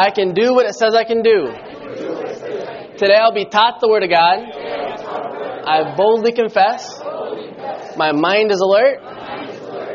[0.00, 1.52] I can do what it says I can do.
[2.96, 4.38] Today I'll be taught the Word of God.
[5.68, 6.98] I boldly confess.
[7.98, 9.02] My mind is alert.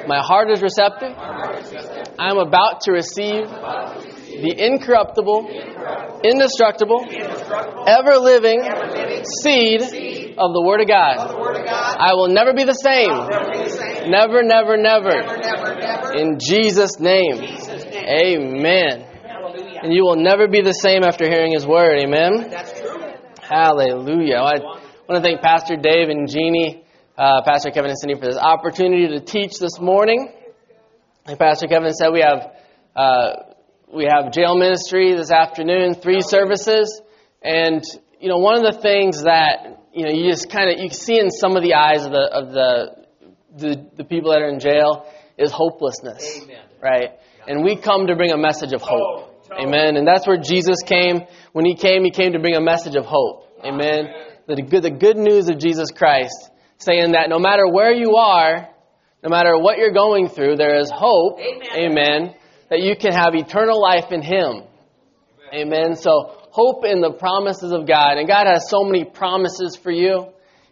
[0.07, 1.17] My heart is receptive.
[1.17, 5.49] I am about to receive the incorruptible,
[6.23, 7.01] indestructible,
[7.87, 8.61] ever living
[9.41, 9.81] seed
[10.37, 11.17] of the Word of God.
[11.97, 13.09] I will never be the same.
[14.11, 15.17] Never, never, never.
[16.13, 17.41] In Jesus' name.
[17.41, 19.14] Amen.
[19.85, 21.99] And you will never be the same after hearing His Word.
[21.99, 22.49] Amen.
[22.49, 23.13] That's true.
[23.39, 24.37] Hallelujah.
[24.37, 26.83] I want to thank Pastor Dave and Jeannie,
[27.15, 30.33] uh, Pastor Kevin and Cindy for this opportunity to teach this morning.
[31.27, 32.55] Like Pastor Kevin said, we have
[32.95, 33.33] uh,
[33.93, 36.99] we have jail ministry this afternoon, three services,
[37.43, 37.83] and
[38.19, 41.19] you know one of the things that you know you just kind of you see
[41.19, 43.05] in some of the eyes of the of the
[43.55, 46.39] the, the people that are in jail is hopelessness,
[46.81, 47.11] right?
[47.47, 49.33] And we come to bring a message of hope.
[49.51, 49.97] Amen.
[49.97, 51.21] And that's where Jesus came.
[51.53, 53.59] When he came, he came to bring a message of hope.
[53.63, 54.07] Amen.
[54.47, 58.69] The good, the good news of Jesus Christ, saying that no matter where you are,
[59.23, 61.39] no matter what you're going through, there is hope.
[61.75, 62.35] Amen.
[62.69, 64.63] That you can have eternal life in him.
[65.53, 65.95] Amen.
[65.95, 68.17] So hope in the promises of God.
[68.17, 70.27] And God has so many promises for you.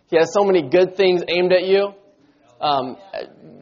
[0.08, 1.94] He has so many good things aimed at you.
[2.62, 2.98] Um,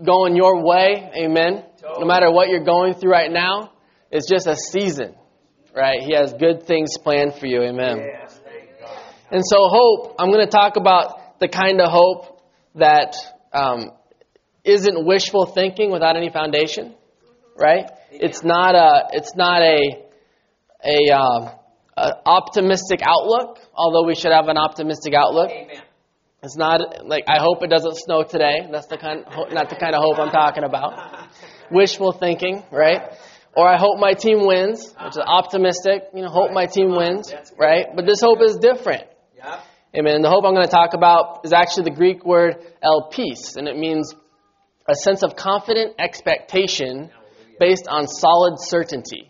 [0.06, 1.10] going your way.
[1.16, 1.64] Amen.
[2.00, 3.72] No matter what you're going through right now,
[4.12, 5.16] it's just a season,
[5.76, 6.02] right?
[6.02, 7.62] He has good things planned for you.
[7.62, 8.00] Amen.
[9.32, 12.42] And so, hope, I'm going to talk about the kind of hope
[12.76, 13.16] that
[13.54, 13.92] um,
[14.64, 16.94] not wishful thinking without any foundation,
[17.58, 17.90] right?
[18.12, 20.06] It's not a, it's not a,
[20.84, 21.56] a, uh,
[21.98, 25.50] a optimistic outlook, although we should have an optimistic outlook.
[26.44, 28.68] It's not like I hope it doesn't snow today.
[28.72, 31.30] That's the kind, not the kind of hope I'm talking about.
[31.72, 33.14] Wishful thinking, right?
[33.56, 36.04] Or I hope my team wins, which is optimistic.
[36.14, 37.88] You know, hope my team wins, right?
[37.94, 39.04] But this hope is different.
[39.94, 40.22] Amen.
[40.22, 43.78] The hope I'm going to talk about is actually the Greek word elpis, and it
[43.78, 44.16] means
[44.88, 47.12] a sense of confident expectation
[47.60, 49.30] based on solid certainty.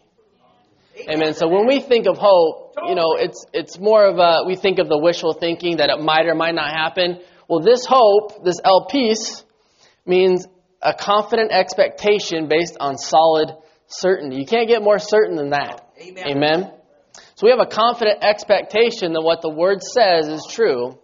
[1.09, 1.33] Amen.
[1.33, 4.77] So when we think of hope, you know, it's it's more of a we think
[4.77, 7.19] of the wishful thinking that it might or might not happen.
[7.47, 9.43] Well, this hope, this elpis,
[10.05, 10.47] means
[10.81, 13.51] a confident expectation based on solid
[13.91, 14.37] certainty.
[14.37, 15.87] You can't get more certain than that.
[15.99, 16.27] Amen.
[16.27, 16.71] Amen.
[17.35, 20.97] So we have a confident expectation that what the word says is true.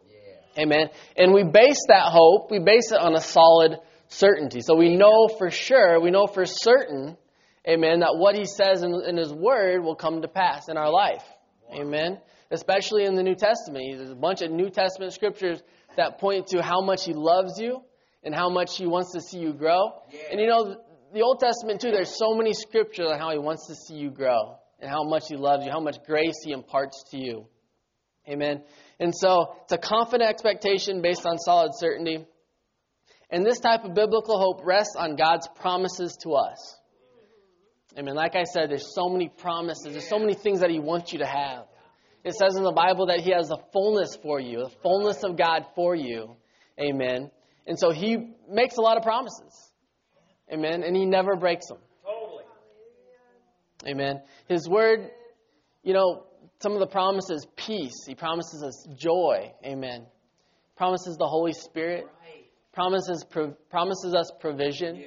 [0.57, 0.89] Amen.
[1.15, 3.77] And we base that hope, we base it on a solid
[4.07, 4.61] certainty.
[4.61, 7.17] So we know for sure, we know for certain,
[7.67, 10.89] amen, that what he says in, in his word will come to pass in our
[10.89, 11.23] life.
[11.71, 12.19] Amen.
[12.49, 13.97] Especially in the New Testament.
[13.97, 15.61] There's a bunch of New Testament scriptures
[15.95, 17.81] that point to how much he loves you
[18.23, 19.91] and how much he wants to see you grow.
[20.31, 20.77] And you know,
[21.13, 24.09] the Old Testament too, there's so many scriptures on how he wants to see you
[24.09, 27.47] grow and how much he loves you, how much grace he imparts to you.
[28.27, 28.61] Amen.
[28.99, 32.25] And so it's a confident expectation based on solid certainty.
[33.29, 36.75] And this type of biblical hope rests on God's promises to us.
[37.97, 38.15] Amen.
[38.15, 41.19] Like I said, there's so many promises, there's so many things that he wants you
[41.19, 41.65] to have.
[42.23, 45.37] It says in the Bible that he has the fullness for you, the fullness of
[45.37, 46.35] God for you.
[46.79, 47.31] Amen.
[47.65, 49.66] And so he makes a lot of promises.
[50.51, 50.83] Amen.
[50.83, 51.77] And he never breaks them.
[52.05, 52.43] Totally.
[53.87, 54.21] Amen.
[54.47, 55.09] His word,
[55.83, 56.23] you know,
[56.61, 58.05] some of the promises, peace.
[58.05, 59.51] He promises us joy.
[59.65, 60.05] Amen.
[60.75, 62.07] Promises the Holy Spirit.
[62.73, 65.03] Promises pro- promises us provision.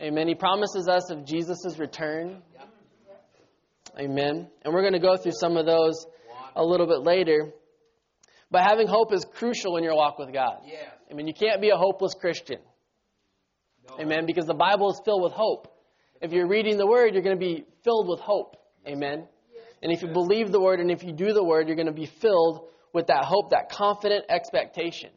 [0.00, 0.28] Amen.
[0.28, 2.42] He promises us of Jesus' return.
[3.98, 4.48] Amen.
[4.64, 6.06] And we're going to go through some of those
[6.54, 7.52] a little bit later.
[8.50, 10.58] But having hope is crucial in your walk with God.
[10.64, 10.76] Yeah.
[11.10, 12.58] I mean, you can't be a hopeless Christian.
[14.00, 14.26] Amen.
[14.26, 15.74] Because the Bible is filled with hope.
[16.20, 18.56] If you're reading the Word, you're going to be filled with hope.
[18.86, 19.26] Amen.
[19.82, 21.92] And if you believe the Word and if you do the Word, you're going to
[21.92, 25.10] be filled with that hope, that confident expectation.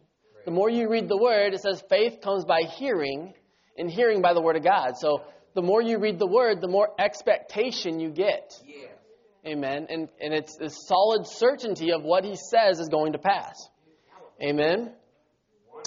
[0.46, 3.34] The more you read the Word, it says faith comes by hearing,
[3.78, 4.94] and hearing by the Word of God.
[4.98, 5.24] So
[5.54, 8.52] the more you read the Word, the more expectation you get.
[9.46, 9.88] Amen.
[9.90, 13.56] And, and it's this solid certainty of what He says is going to pass.
[14.42, 14.92] Amen.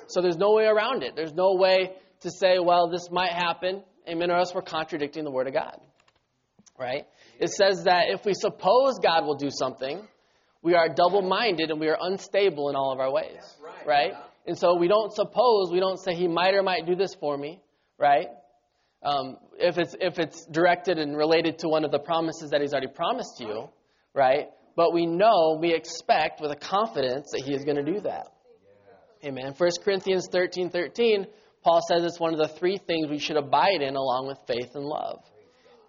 [0.08, 1.14] So there's no way around it.
[1.14, 1.92] There's no way
[2.24, 5.80] to say, well, this might happen, amen, or else we're contradicting the Word of God.
[6.78, 7.06] Right?
[7.38, 10.02] It says that if we suppose God will do something,
[10.62, 13.42] we are double minded and we are unstable in all of our ways.
[13.62, 13.86] right.
[13.86, 14.12] Right?
[14.46, 17.36] And so we don't suppose, we don't say he might or might do this for
[17.36, 17.60] me,
[17.98, 18.28] right?
[19.02, 22.72] Um, if it's if it's directed and related to one of the promises that he's
[22.72, 23.68] already promised you,
[24.14, 24.48] right?
[24.76, 28.28] But we know, we expect with a confidence that he is going to do that.
[29.24, 29.54] Amen.
[29.56, 31.26] 1 Corinthians 13, 13,
[31.64, 34.70] Paul says it's one of the three things we should abide in along with faith
[34.74, 35.20] and love.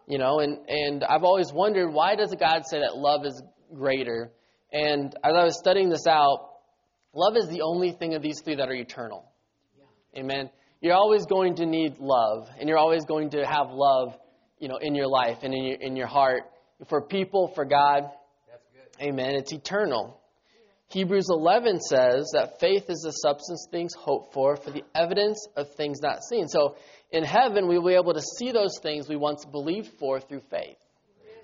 [0.08, 3.42] You know, and, and I've always wondered why does God say that love is
[3.76, 4.32] greater?
[4.72, 6.50] And as I was studying this out,
[7.14, 9.26] love is the only thing of these three that are eternal.
[10.18, 10.50] Amen.
[10.80, 14.16] You're always going to need love, and you're always going to have love,
[14.60, 16.44] you know, in your life and in your, in your heart
[16.88, 18.04] for people, for God.
[18.50, 19.04] That's good.
[19.04, 19.36] Amen.
[19.36, 20.22] It's eternal.
[20.96, 25.46] Hebrews 11 says that faith is the substance of things hoped for, for the evidence
[25.58, 26.48] of things not seen.
[26.48, 26.78] So
[27.12, 30.44] in heaven, we will be able to see those things we once believed for through
[30.50, 30.78] faith.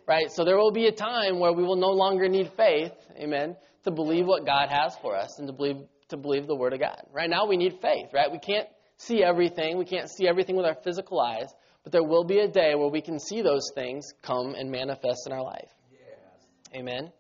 [0.07, 0.31] Right?
[0.31, 3.92] So there will be a time where we will no longer need faith, amen, to
[3.92, 7.01] believe what God has for us and to believe to believe the word of God.
[7.12, 8.31] Right now we need faith, right?
[8.31, 9.77] We can't see everything.
[9.77, 11.50] We can't see everything with our physical eyes,
[11.83, 15.24] but there will be a day where we can see those things come and manifest
[15.25, 15.69] in our life.
[15.92, 16.80] Yes.
[16.80, 17.12] Amen.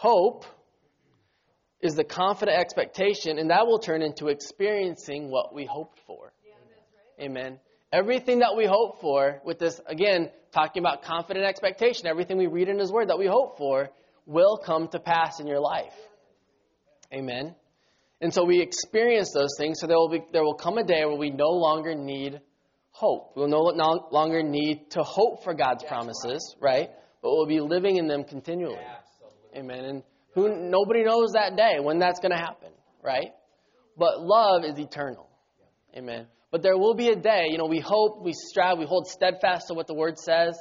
[0.00, 0.46] Hope
[1.82, 6.32] is the confident expectation, and that will turn into experiencing what we hoped for.
[7.20, 7.58] Amen.
[7.92, 12.70] Everything that we hope for, with this, again, talking about confident expectation, everything we read
[12.70, 13.90] in His Word that we hope for
[14.24, 15.92] will come to pass in your life.
[17.12, 17.54] Amen.
[18.22, 21.04] And so we experience those things, so there will, be, there will come a day
[21.04, 22.40] where we no longer need
[22.90, 23.34] hope.
[23.36, 26.88] We'll no, no longer need to hope for God's promises, right?
[27.20, 28.76] But we'll be living in them continually.
[28.76, 28.99] Absolutely.
[29.56, 29.84] Amen.
[29.84, 30.02] And
[30.34, 32.70] who nobody knows that day when that's going to happen,
[33.02, 33.32] right?
[33.96, 35.28] But love is eternal.
[35.96, 36.26] Amen.
[36.50, 39.68] But there will be a day, you know, we hope, we strive, we hold steadfast
[39.68, 40.58] to what the word says,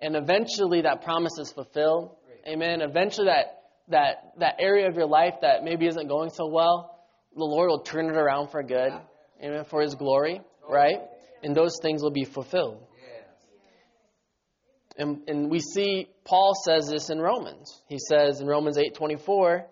[0.00, 2.16] and eventually that promise is fulfilled.
[2.46, 2.80] Amen.
[2.80, 6.98] Eventually that that that area of your life that maybe isn't going so well,
[7.36, 8.92] the Lord will turn it around for good.
[9.42, 9.64] Amen.
[9.70, 11.00] For his glory, right?
[11.42, 12.84] And those things will be fulfilled.
[14.96, 17.82] And, and we see Paul says this in Romans.
[17.88, 19.64] He says in Romans 8:24,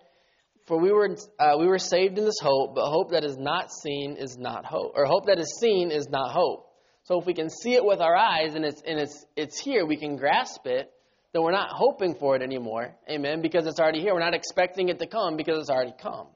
[0.66, 3.70] "For we were uh, we were saved in this hope, but hope that is not
[3.70, 6.66] seen is not hope, or hope that is seen is not hope."
[7.04, 9.84] So if we can see it with our eyes and it's and it's it's here,
[9.84, 10.90] we can grasp it.
[11.32, 14.14] Then we're not hoping for it anymore, amen, because it's already here.
[14.14, 16.26] We're not expecting it to come because it's already come,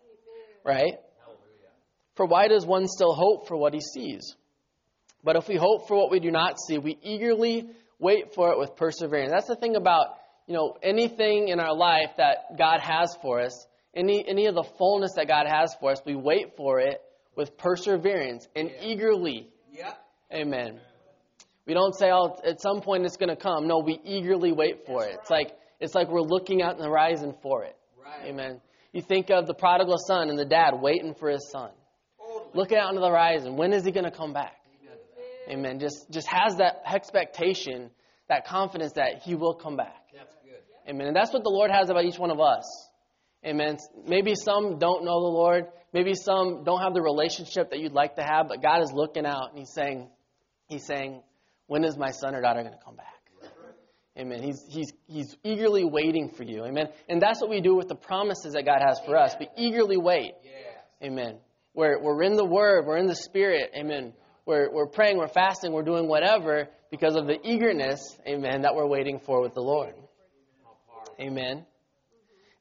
[0.65, 1.01] right?
[2.15, 4.37] For why does one still hope for what he sees?
[5.25, 8.58] But if we hope for what we do not see, we eagerly wait for it
[8.58, 9.31] with perseverance.
[9.32, 10.06] That's the thing about,
[10.46, 14.64] you know, anything in our life that God has for us, any, any of the
[14.79, 17.00] fullness that God has for us, we wait for it
[17.37, 19.49] with perseverance and eagerly.
[19.73, 19.99] Yep.
[20.32, 20.81] Amen.
[21.67, 23.67] We don't say, oh, at some point it's going to come.
[23.67, 25.17] No, we eagerly wait for it.
[25.20, 27.76] It's like, it's like we're looking out on the horizon for it.
[28.02, 28.29] Right.
[28.29, 28.61] Amen.
[28.93, 31.70] You think of the prodigal son and the dad waiting for his son
[32.19, 32.50] Totally.
[32.55, 33.56] looking out on the horizon.
[33.56, 34.55] When is he going to come back?
[35.49, 35.52] Amen to that.
[35.52, 35.79] Amen.
[35.81, 37.91] Just just has that expectation,
[38.29, 40.06] that confidence that he will come back.
[40.14, 40.91] That's good.
[40.91, 41.08] Amen.
[41.08, 42.64] And that's what the Lord has about each one of us.
[43.44, 43.79] Amen.
[44.06, 45.67] Maybe some don't know the Lord.
[45.93, 49.27] Maybe some don't have the relationship that you'd like to have, but God is looking
[49.27, 50.08] out and He's saying,
[50.67, 51.22] He's saying,
[51.67, 53.06] when is my son or daughter going to come back?
[54.17, 54.43] Amen.
[54.43, 56.65] He's, he's, he's eagerly waiting for you.
[56.65, 56.86] Amen.
[57.08, 59.34] And that's what we do with the promises that God has for us.
[59.41, 60.34] We eagerly wait.
[61.03, 61.39] Amen.
[61.74, 63.72] We're, we're in the Word, we're in the Spirit.
[63.77, 64.13] Amen.
[64.46, 68.86] We're, we're praying, we're fasting, we're doing whatever because of the eagerness, amen, that we're
[68.86, 69.94] waiting for with the Lord.
[71.19, 71.65] Amen.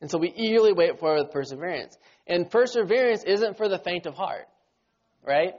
[0.02, 1.98] And so we eagerly wait for it with perseverance.
[2.28, 4.48] And perseverance isn't for the faint of heart,
[5.26, 5.54] right?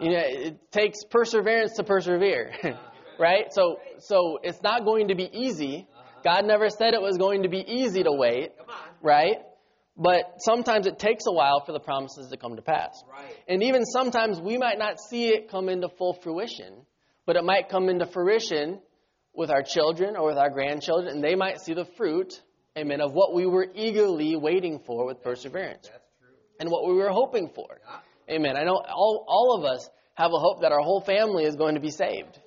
[0.00, 2.52] You know, it takes perseverance to persevere,
[3.18, 3.52] right?
[3.52, 5.86] So, so it's not going to be easy.
[6.24, 8.52] God never said it was going to be easy to wait,
[9.02, 9.36] right?
[10.02, 13.04] But sometimes it takes a while for the promises to come to pass.
[13.12, 13.36] Right.
[13.46, 16.86] And even sometimes we might not see it come into full fruition,
[17.26, 18.80] but it might come into fruition
[19.34, 22.32] with our children or with our grandchildren, and they might see the fruit,
[22.78, 26.30] amen, of what we were eagerly waiting for with perseverance That's true.
[26.58, 27.66] and what we were hoping for.
[27.68, 28.36] Yeah.
[28.36, 28.56] Amen.
[28.56, 31.74] I know all, all of us have a hope that our whole family is going
[31.74, 32.38] to be saved,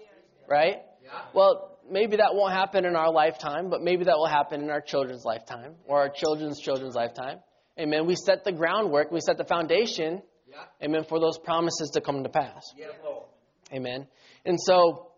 [0.49, 0.77] right?
[1.03, 1.11] Yeah.
[1.35, 4.81] Well, maybe that won't happen in our lifetime, but maybe that will happen in our
[4.81, 7.39] children's lifetime or our children's children's lifetime.
[7.79, 8.05] Amen.
[8.05, 10.65] We set the groundwork, we set the foundation, Yeah.
[10.83, 12.63] amen, for those promises to come to pass.
[13.03, 13.23] Lord.
[13.71, 14.07] Amen.
[14.45, 15.11] And so,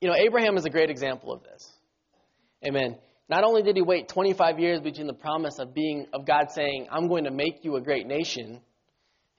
[0.00, 1.72] you know, Abraham is a great example of this.
[2.66, 2.98] Amen.
[3.30, 6.88] not only did he wait 25 years between the promise of being of God saying,
[6.90, 8.62] "I'm going to make you a great nation,"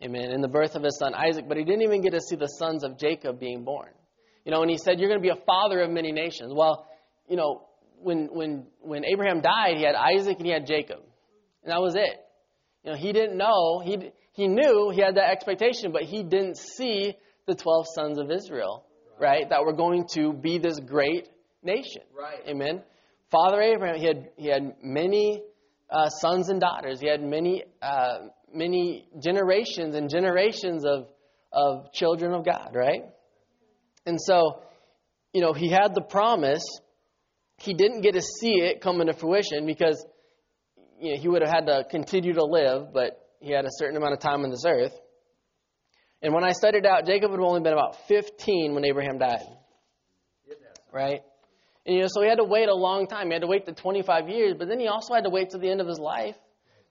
[0.04, 2.36] amen, and the birth of his son Isaac, but he didn't even get to see
[2.36, 3.90] the sons of Jacob being born.
[4.50, 6.88] You know, and he said, "You're going to be a father of many nations." Well,
[7.28, 7.68] you know,
[8.02, 11.02] when when when Abraham died, he had Isaac and he had Jacob,
[11.62, 12.20] and that was it.
[12.84, 16.58] You know, he didn't know he he knew he had that expectation, but he didn't
[16.58, 17.14] see
[17.46, 18.86] the 12 sons of Israel,
[19.20, 21.30] right, that were going to be this great
[21.62, 22.02] nation.
[22.20, 22.40] Right.
[22.48, 22.82] Amen.
[23.30, 25.44] Father Abraham, he had he had many
[25.92, 27.00] uh, sons and daughters.
[27.00, 31.06] He had many uh, many generations and generations of
[31.54, 33.04] of children of God, right?
[34.10, 34.64] And so,
[35.34, 36.64] you know, he had the promise.
[37.58, 40.04] He didn't get to see it come into fruition because
[41.00, 43.96] you know, he would have had to continue to live, but he had a certain
[43.98, 45.00] amount of time on this earth.
[46.24, 49.46] And when I studied out, Jacob had only been about 15 when Abraham died,
[50.92, 51.22] right?
[51.86, 53.28] And you know, so he had to wait a long time.
[53.28, 55.60] He had to wait the 25 years, but then he also had to wait to
[55.60, 56.36] the end of his life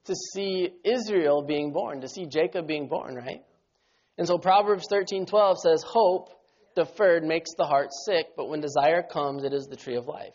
[0.04, 3.42] to see Israel being born, to see Jacob being born, right?
[4.16, 6.30] And so Proverbs 13:12 says, "Hope
[6.84, 10.34] deferred makes the heart sick, but when desire comes, it is the tree of life."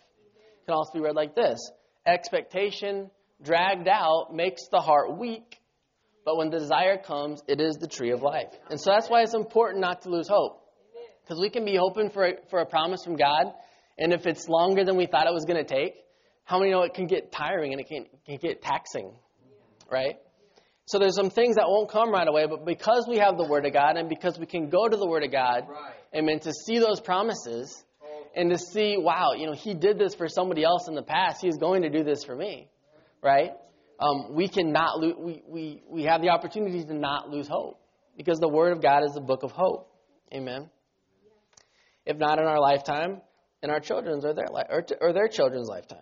[0.62, 1.60] It can also be read like this:
[2.06, 3.10] Expectation
[3.42, 5.58] dragged out makes the heart weak,
[6.26, 8.52] but when desire comes, it is the tree of life.
[8.70, 10.60] And so that's why it's important not to lose hope.
[11.24, 13.54] Because we can be hoping for a, for a promise from God,
[13.98, 15.96] and if it's longer than we thought it was going to take,
[16.44, 19.14] how many know it can get tiring and it can, can get taxing,
[19.90, 20.18] right?
[20.86, 23.66] So there's some things that won't come right away, but because we have the Word
[23.66, 25.94] of God and because we can go to the Word of God, Right.
[26.14, 27.84] amen, to see those promises
[28.36, 31.42] and to see, wow, you know, He did this for somebody else in the past.
[31.42, 32.68] He's going to do this for me,
[33.22, 33.52] right?
[34.00, 37.80] Um, we cannot lose, we, we, we have the opportunity to not lose hope
[38.18, 39.90] because the Word of God is the book of hope.
[40.34, 40.70] Amen.
[42.06, 43.22] If not in our lifetime,
[43.62, 46.00] in our children's or their li- or, t- or their children's lifetime.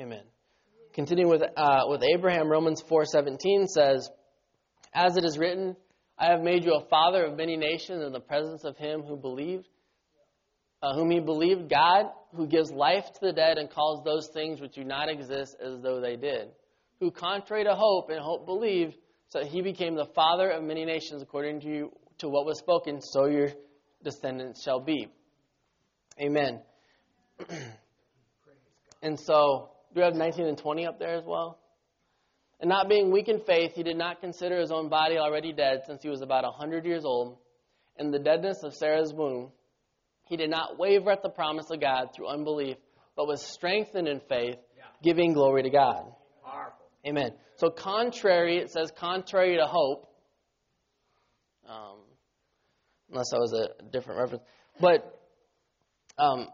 [0.00, 0.22] Amen.
[0.94, 4.10] Continuing with uh, with Abraham, Romans four seventeen says,
[4.92, 5.74] "As it is written,
[6.18, 9.16] I have made you a father of many nations in the presence of him who
[9.16, 9.66] believed,
[10.82, 14.60] uh, whom he believed, God, who gives life to the dead and calls those things
[14.60, 16.50] which do not exist as though they did,
[17.00, 18.94] who contrary to hope and hope believed,
[19.28, 23.24] so he became the father of many nations according to to what was spoken, so
[23.24, 23.48] your
[24.04, 25.08] descendants shall be."
[26.20, 26.60] Amen.
[29.02, 31.58] and so, do we have 19 and 20 up there as well?
[32.60, 35.82] And not being weak in faith, he did not consider his own body already dead
[35.86, 37.38] since he was about a 100 years old,
[37.98, 39.50] and the deadness of Sarah's womb.
[40.28, 42.76] He did not waver at the promise of God through unbelief,
[43.16, 44.56] but was strengthened in faith,
[45.02, 46.04] giving glory to God.
[46.44, 46.86] Powerful.
[47.06, 47.32] Amen.
[47.56, 50.08] So, contrary, it says contrary to hope.
[51.68, 51.98] Um,
[53.10, 54.44] unless that was a different reference.
[54.80, 55.20] But
[56.18, 56.48] um,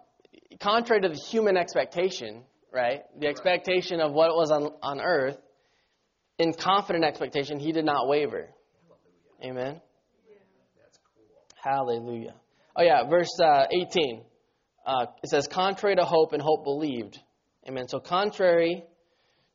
[0.60, 2.42] contrary to the human expectation,
[2.72, 3.02] right?
[3.18, 5.36] The expectation of what was on, on earth,
[6.38, 8.48] in confident expectation, he did not waver.
[9.44, 9.80] Amen.
[11.62, 12.34] Hallelujah.
[12.76, 14.22] Oh, yeah, verse uh, 18.
[14.86, 17.18] Uh, it says, contrary to hope and hope believed.
[17.68, 17.88] Amen.
[17.88, 18.84] So, contrary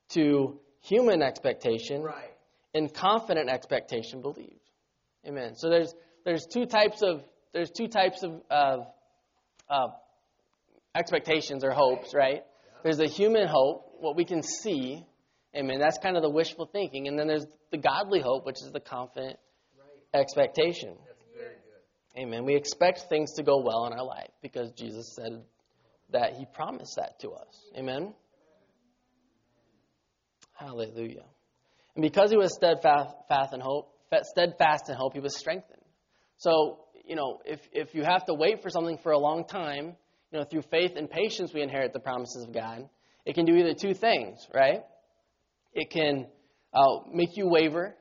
[0.09, 2.29] to human expectation, Right.
[2.73, 4.59] in confident expectation believed.
[5.25, 5.55] Amen.
[5.55, 5.93] So there's
[6.25, 8.79] there's two types of there's two types of, of
[9.69, 9.87] uh,
[10.95, 12.43] expectations or hopes, right?
[12.83, 15.05] There's the human hope, what we can see.
[15.55, 15.79] Amen.
[15.79, 18.79] That's kind of the wishful thinking, and then there's the godly hope, which is the
[18.79, 19.39] confident
[19.77, 20.21] Right.
[20.21, 20.97] expectation.
[21.05, 22.21] That's very good.
[22.21, 22.45] Amen.
[22.45, 25.43] We expect things to go well in our life because Jesus said
[26.11, 27.71] that He promised that to us.
[27.77, 28.13] Amen.
[30.53, 31.25] Hallelujah.
[31.95, 35.81] And because He was steadfast fast in hope, steadfast in hope, He was strengthened.
[36.37, 39.95] So, you know, if, if you have to wait for something for a long time,
[40.33, 42.89] you know, through faith and patience we inherit the promises of God.
[43.23, 44.83] It can do either two things, right?
[45.73, 46.25] It can
[46.73, 47.95] uh, make you waver,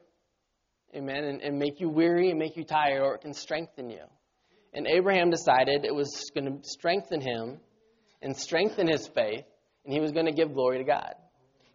[0.97, 4.01] amen, and, and make you weary and make you tired, or it can strengthen you.
[4.73, 7.61] And Abraham decided it was going to strengthen him
[8.23, 9.45] and strengthen his faith,
[9.85, 11.15] and he was going to give glory to God.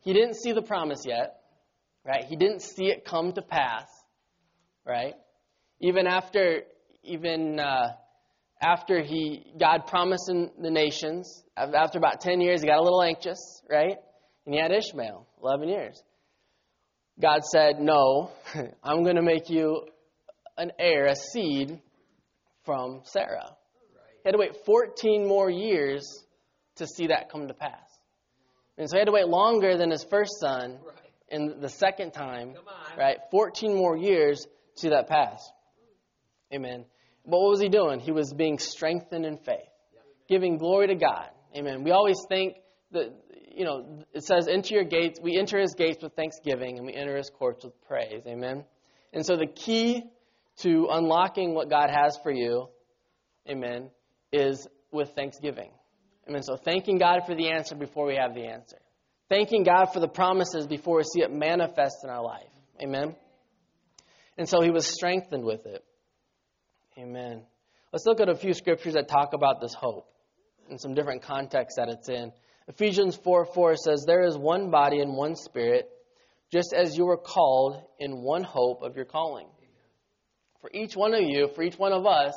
[0.02, 1.40] He didn't see the promise yet,
[2.04, 2.26] right?
[2.26, 3.86] He didn't see it come to pass,
[4.86, 5.14] right?
[5.82, 6.62] Even after,
[7.04, 7.90] even uh,
[8.62, 13.02] after he God promised in the nations, after about ten years, he got a little
[13.02, 13.98] anxious, right?
[14.46, 16.02] And he had Ishmael, eleven years.
[17.20, 18.32] God said, "No,
[18.84, 19.88] I'm going to make you
[20.58, 21.80] an heir, a seed
[22.64, 23.56] from Sarah."
[24.24, 26.26] He had to wait 14 more years
[26.76, 27.80] to see that come to pass.
[28.78, 30.80] And so he had to wait longer than his first son
[31.30, 32.56] and the second time,
[32.98, 33.18] right?
[33.32, 35.40] 14 more years to see that pass.
[36.54, 36.86] Amen.
[37.28, 38.00] But what was he doing?
[38.00, 39.70] He was being strengthened in faith,
[40.30, 41.30] giving glory to God.
[41.56, 41.84] Amen.
[41.84, 42.56] We always think
[42.92, 43.14] that
[43.58, 46.94] you know, it says, enter your gates, we enter his gates with thanksgiving and we
[46.94, 48.22] enter his courts with praise.
[48.28, 48.64] Amen.
[49.14, 50.04] And so the key
[50.58, 52.70] to unlocking what God has for you,
[53.50, 53.90] amen,
[54.32, 55.72] is with thanksgiving.
[56.30, 56.44] Amen.
[56.44, 58.78] So thanking God for the answer before we have the answer.
[59.28, 62.44] Thanking God for the promises before we see it manifest in our life.
[62.80, 63.16] Amen.
[64.38, 65.84] And so he was strengthened with it.
[66.98, 67.44] Amen.
[67.94, 70.08] Let's look at a few scriptures that talk about this hope
[70.70, 72.32] in some different contexts that it's in.
[72.68, 75.88] Ephesians 4 4 says, There is one body and one spirit,
[76.52, 79.48] just as you were called in one hope of your calling.
[80.62, 82.34] For each one of you, for each one of us,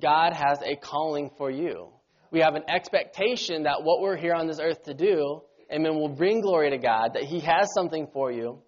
[0.00, 1.88] God has a calling for you.
[2.30, 5.40] We have an expectation that what we're here on this earth to do,
[5.72, 8.58] amen, will bring glory to God, that He has something for you,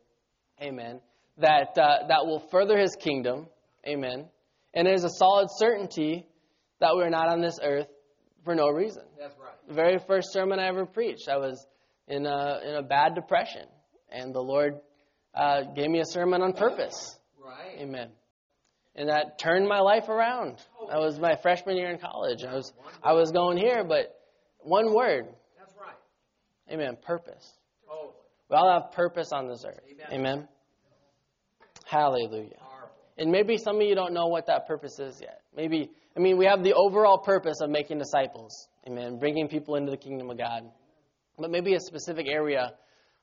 [0.63, 1.01] amen,
[1.39, 3.47] that, uh, that will further His kingdom,
[3.87, 4.29] amen.
[4.75, 6.27] And it is a solid certainty
[6.81, 7.87] that we're not on this earth
[8.45, 9.05] for no reason.
[9.19, 9.55] That's right.
[9.69, 11.67] The very first sermon I ever preached, I was
[12.09, 13.67] in a, in a bad depression,
[14.11, 14.75] and the Lord
[15.35, 17.19] uh, gave me a sermon on purpose.
[17.43, 17.79] Right.
[17.79, 18.11] Amen.
[18.97, 20.59] And that turned my life around.
[20.91, 22.45] That was my freshman year in college.
[22.45, 24.15] I was I was going here, but
[24.61, 25.27] one word.
[25.59, 25.97] That's right.
[26.73, 26.97] Amen.
[27.05, 27.53] Purpose.
[27.89, 28.13] Totally.
[28.51, 29.81] We all have purpose on this earth.
[29.91, 30.07] Amen.
[30.13, 30.49] Amen.
[31.87, 32.64] Hallelujah.
[33.17, 35.41] And maybe some of you don't know what that purpose is yet.
[35.57, 38.69] Maybe, I mean, we have the overall purpose of making disciples.
[38.87, 39.19] Amen.
[39.19, 40.65] Bringing people into the kingdom of God.
[41.39, 42.73] But maybe a specific area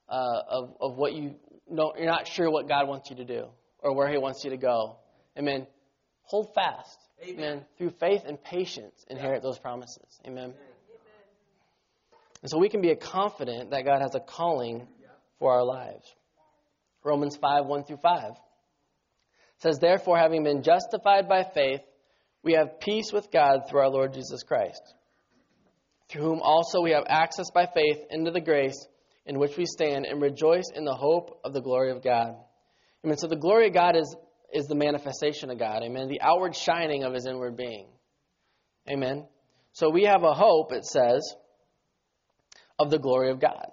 [0.10, 1.36] uh, of, of what you
[1.70, 3.46] know, you're not sure what God wants you to do
[3.80, 4.98] or where He wants you to go.
[5.38, 5.68] Amen.
[6.24, 6.98] Hold fast.
[7.24, 7.66] Amen.
[7.78, 10.20] Through faith and patience, inherit those promises.
[10.26, 10.54] Amen.
[12.42, 14.88] And so we can be confident that God has a calling
[15.38, 16.06] for our lives.
[17.04, 18.32] Romans 5 1 through 5
[19.62, 21.82] says, Therefore, having been justified by faith,
[22.44, 24.82] we have peace with God through our Lord Jesus Christ,
[26.10, 28.88] through whom also we have access by faith into the grace
[29.26, 32.36] in which we stand and rejoice in the hope of the glory of God.
[33.06, 33.18] Amen.
[33.18, 34.16] So the glory of God is,
[34.52, 35.84] is the manifestation of God.
[35.84, 36.08] Amen.
[36.08, 37.88] The outward shining of his inward being.
[38.90, 39.28] Amen.
[39.74, 41.36] So we have a hope, it says,
[42.80, 43.68] of the glory of God.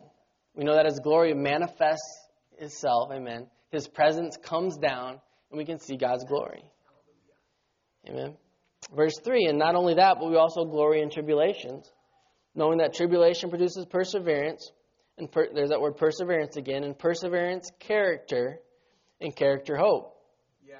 [0.54, 3.10] We know that his glory manifests itself.
[3.10, 3.46] Amen.
[3.70, 6.62] His presence comes down and we can see God's glory.
[8.08, 8.36] Amen.
[8.94, 11.90] Verse 3 And not only that, but we also glory in tribulations,
[12.54, 14.70] knowing that tribulation produces perseverance.
[15.18, 16.84] And per- there's that word perseverance again.
[16.84, 18.60] And perseverance, character,
[19.20, 20.16] and character, hope.
[20.64, 20.76] Yeah.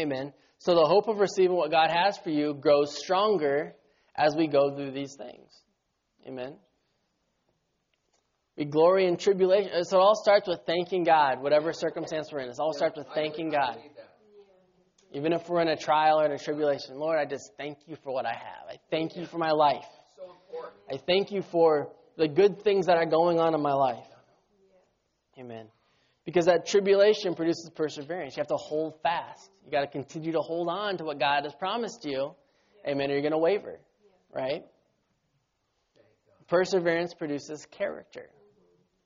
[0.00, 0.32] Amen.
[0.58, 3.74] So the hope of receiving what God has for you grows stronger
[4.16, 5.50] as we go through these things.
[6.26, 6.56] Amen.
[8.58, 9.70] We glory in tribulation.
[9.84, 12.48] So it all starts with thanking God, whatever circumstance we're in.
[12.48, 13.76] It all starts with thanking God.
[15.12, 17.96] Even if we're in a trial or in a tribulation, Lord, I just thank you
[18.02, 18.68] for what I have.
[18.68, 19.86] I thank you for my life.
[20.92, 24.04] I thank you for the good things that are going on in my life.
[25.38, 25.68] Amen.
[26.24, 28.36] Because that tribulation produces perseverance.
[28.36, 29.50] You have to hold fast.
[29.64, 32.34] You got to continue to hold on to what God has promised you.
[32.86, 33.08] Amen.
[33.08, 33.78] Or you're going to waver.
[34.34, 34.64] Right?
[36.48, 38.26] Perseverance produces character.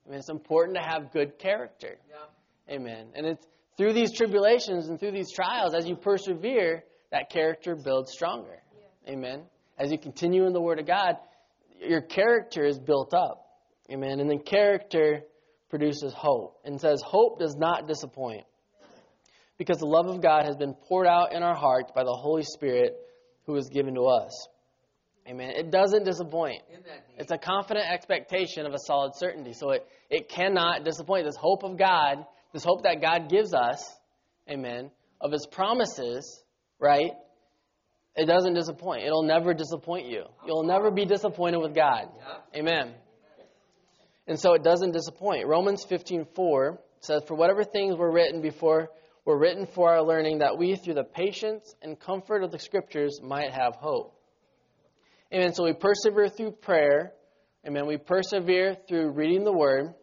[0.05, 1.97] I mean, it's important to have good character.
[2.09, 2.75] Yeah.
[2.75, 3.07] Amen.
[3.15, 3.45] And it's
[3.77, 8.61] through these tribulations and through these trials, as you persevere, that character builds stronger.
[9.07, 9.43] Amen.
[9.77, 11.17] As you continue in the Word of God,
[11.79, 13.45] your character is built up.
[13.91, 14.19] Amen.
[14.19, 15.23] And then character
[15.69, 16.59] produces hope.
[16.63, 18.45] And says, Hope does not disappoint.
[19.57, 22.43] Because the love of God has been poured out in our hearts by the Holy
[22.43, 22.95] Spirit
[23.45, 24.47] who is given to us.
[25.27, 25.51] Amen.
[25.51, 26.61] It doesn't disappoint.
[26.69, 27.19] In that need.
[27.19, 29.53] It's a confident expectation of a solid certainty.
[29.53, 31.25] So it, it cannot disappoint.
[31.25, 33.89] This hope of God, this hope that God gives us,
[34.49, 36.43] amen, of His promises,
[36.79, 37.11] right?
[38.15, 39.03] It doesn't disappoint.
[39.03, 40.25] It'll never disappoint you.
[40.45, 42.09] You'll never be disappointed with God.
[42.55, 42.93] Amen.
[44.27, 45.47] And so it doesn't disappoint.
[45.47, 48.89] Romans 15:4 says, "For whatever things were written before
[49.25, 53.21] were written for our learning, that we, through the patience and comfort of the Scriptures,
[53.21, 54.13] might have hope."
[55.33, 55.53] Amen.
[55.53, 57.13] So we persevere through prayer.
[57.65, 57.87] Amen.
[57.87, 59.93] We persevere through reading the Word.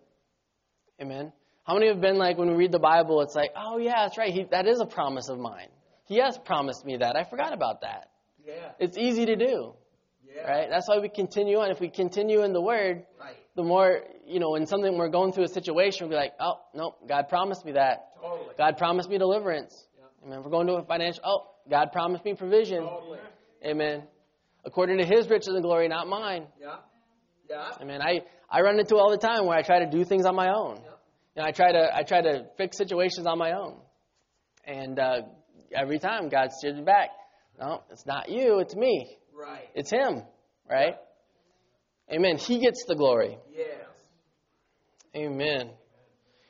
[1.01, 1.33] Amen.
[1.65, 4.19] How many have been like when we read the Bible, it's like, oh yeah, that's
[4.19, 4.33] right.
[4.33, 5.69] He, that is a promise of mine.
[6.07, 7.15] He has promised me that.
[7.17, 8.11] I forgot about that.
[8.45, 8.73] Yeah.
[8.81, 9.75] It's easy to do,
[10.27, 10.51] Yeah.
[10.51, 10.69] right?
[10.69, 11.71] That's why we continue on.
[11.71, 13.37] If we continue in the Word, Right.
[13.55, 16.55] the more, you know, when something we're going through a situation, we'll be like, oh,
[16.75, 18.15] no, God promised me that.
[18.21, 18.55] Totally.
[18.59, 19.87] God promised me deliverance.
[19.97, 20.27] Yeah.
[20.27, 20.39] Amen.
[20.41, 22.83] If we're going to a financial, oh, God promised me provision.
[22.83, 23.19] Totally.
[23.65, 24.03] Amen.
[24.65, 26.47] According to His riches and glory, not mine.
[26.61, 26.77] Yeah.
[27.49, 27.71] Yeah.
[27.81, 28.21] I mean, I,
[28.51, 30.77] I run into all the time where I try to do things on my own.
[30.77, 30.91] Yeah.
[31.37, 33.77] You know, I try to I try to fix situations on my own,
[34.65, 35.23] and uh,
[35.75, 37.11] every time God steers me back.
[37.59, 38.59] No, it's not you.
[38.61, 39.19] It's me.
[39.35, 39.69] Right.
[39.75, 40.23] It's Him.
[40.69, 40.95] Right.
[42.13, 42.39] Amen.
[42.39, 43.39] He gets the glory.
[43.55, 43.67] Yes.
[45.15, 45.71] Amen.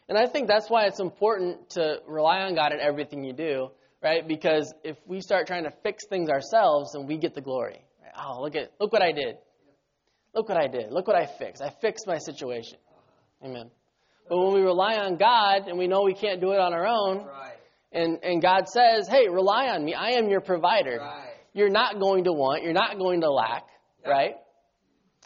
[0.09, 3.71] And I think that's why it's important to rely on God in everything you do,
[4.03, 4.27] right?
[4.27, 7.85] Because if we start trying to fix things ourselves, then we get the glory.
[8.17, 9.37] Oh, look at look what I did.
[10.35, 10.93] Look what I did.
[10.93, 11.63] Look what I fixed.
[11.63, 12.79] I fixed my situation.
[13.45, 13.71] Amen.
[14.29, 16.87] But when we rely on God and we know we can't do it on our
[16.87, 17.57] own, Right.
[17.91, 19.95] and, and God says, hey, rely on me.
[19.95, 20.99] I am your provider.
[21.01, 21.33] Right.
[21.53, 23.65] You're not going to want, you're not going to lack,
[24.05, 24.11] Yeah.
[24.11, 24.35] right?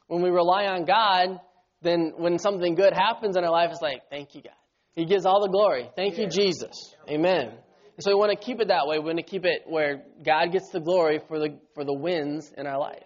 [0.06, 1.38] When we rely on God,
[1.82, 4.52] then when something good happens in our life, it's like, thank you, God.
[4.94, 5.90] He gives all the glory.
[5.96, 6.94] Thank you, Jesus.
[7.10, 7.52] Amen.
[8.00, 8.98] So we want to keep it that way.
[8.98, 12.52] We want to keep it where God gets the glory for the for the wins
[12.56, 13.04] in our life.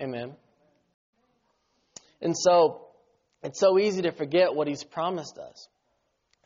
[0.00, 0.34] Amen.
[2.20, 2.88] And so
[3.42, 5.68] it's so easy to forget what he's promised us.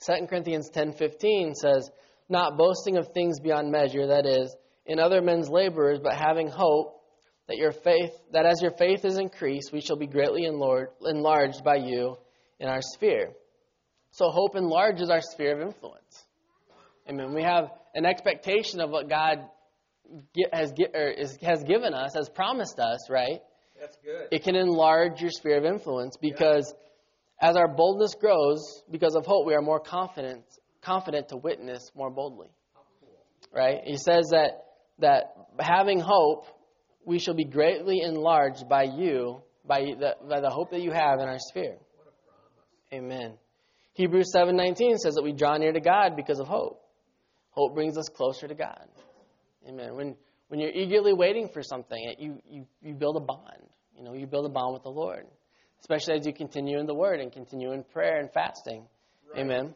[0.06, 1.90] 2 Corinthians 10:15 says,
[2.28, 4.54] "Not boasting of things beyond measure, that is,
[4.86, 7.00] in other men's labors, but having hope
[7.48, 11.76] that your faith that as your faith is increased, we shall be greatly enlarged by
[11.76, 12.16] you
[12.60, 13.32] in our sphere."
[14.12, 16.26] So hope enlarges our sphere of influence.
[17.08, 17.34] Amen.
[17.34, 19.38] We have an expectation of what God
[20.34, 23.40] get, has, get, or is, has given us, has promised us, right?
[23.80, 24.28] That's good.
[24.30, 26.72] it can enlarge your sphere of influence because
[27.40, 30.44] as our boldness grows because of hope we are more confident
[30.82, 32.46] confident to witness more boldly.
[33.52, 33.80] Right?
[33.84, 34.66] He says that
[35.00, 36.46] that having hope
[37.04, 41.18] we shall be greatly enlarged by you by the, by the hope that you have
[41.18, 41.76] in our sphere.
[42.92, 43.34] Amen.
[43.94, 46.81] Hebrews 7.19 says that we draw near to god because of hope
[47.52, 48.88] hope brings us closer to god
[49.68, 49.94] Amen.
[49.94, 50.16] When
[50.48, 53.62] when you're eagerly waiting for something, you, you, you build a bond.
[53.96, 55.26] You know, you build a bond with the Lord.
[55.80, 58.84] Especially as you continue in the Word and continue in prayer and fasting.
[59.36, 59.74] Amen.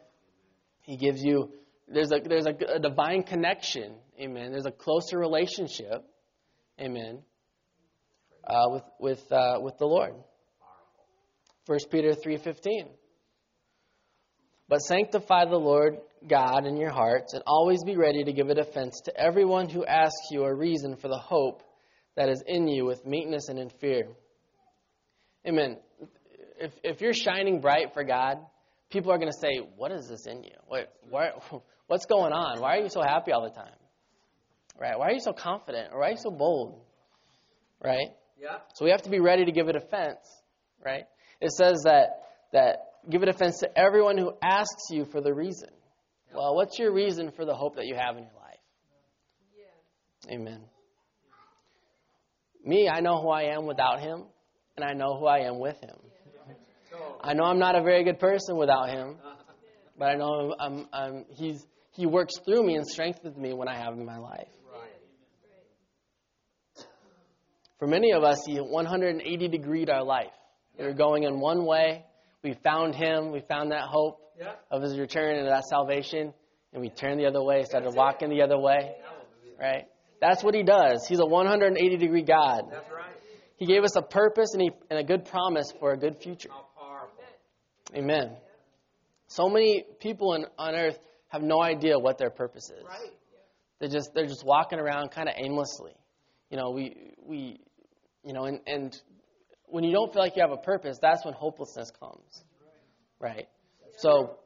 [0.83, 1.51] He gives you
[1.89, 3.95] there's a there's a, a divine connection.
[4.21, 4.53] Amen.
[4.53, 6.05] There's a closer relationship.
[6.81, 7.21] Amen.
[8.47, 10.15] Uh, with with uh, with the Lord.
[11.67, 12.89] First Peter three fifteen.
[14.69, 15.99] But sanctify the Lord
[16.29, 19.85] God in your hearts, and always be ready to give a defense to everyone who
[19.85, 21.63] asks you a reason for the hope
[22.17, 24.09] that is in you with meekness and in fear.
[25.47, 25.77] Amen.
[26.59, 28.39] If, if you're shining bright for God,
[28.91, 30.57] people are going to say, What is this in you?
[30.67, 31.31] What, why,
[31.87, 32.61] what's going on?
[32.61, 33.75] Why are you so happy all the time?
[34.81, 34.99] Right?
[34.99, 35.91] Why are you so confident?
[35.93, 36.81] Or why are you so bold?
[37.83, 38.09] Right?
[38.41, 38.59] Yeah.
[38.75, 40.19] So we have to be ready to give a defense,
[40.85, 41.05] right?
[41.41, 45.71] It says that that give a defense to everyone who asks you for the reason.
[46.35, 48.59] Well, what's your reason for the hope that you have in your life?
[50.31, 50.61] Amen.
[52.65, 54.25] Me, I know who I am without him,
[54.77, 55.97] and I know who I am with him.
[57.23, 59.17] I know I'm not a very good person without him,
[59.99, 63.77] but I know I'm, I'm, he's, he works through me and strengthens me when I
[63.77, 64.49] have him in my life.
[67.79, 70.33] For many of us, he 180 degreed our life.
[70.79, 72.05] We were going in one way.
[72.47, 73.33] We found him.
[73.33, 74.55] We found that hope Yeah.
[74.71, 76.33] of his return and that salvation,
[76.73, 78.95] and we turned the other way, started walking the other way.
[79.59, 79.89] Right?
[80.21, 81.07] That's what he does.
[81.09, 82.71] He's a 180 degree God.
[82.71, 83.05] That's right.
[83.57, 86.51] He gave us a purpose and, he, and a good promise for a good future.
[86.51, 87.09] How.
[87.97, 88.37] Amen.
[89.27, 92.85] So many people in, on earth have no idea what their purpose is.
[92.85, 93.13] Right.
[93.81, 95.95] They're just they're just walking around kind of aimlessly.
[96.51, 97.61] You know, we we
[98.23, 99.01] you know, and and
[99.69, 102.45] when you don't feel like you have a purpose, that's when hopelessness comes.
[103.21, 103.49] Right?
[103.99, 104.39] So